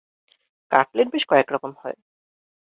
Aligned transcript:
Cutlet 0.71 1.07
বেশ 1.13 1.23
কয়েক 1.25 1.47
রকম 1.51 1.71
হয়। 1.81 1.97